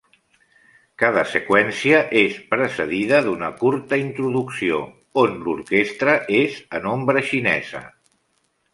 [1.03, 4.83] Cada seqüència és precedida d'una curta introducció
[5.27, 7.89] on l'orquestra és en ombra xinesa.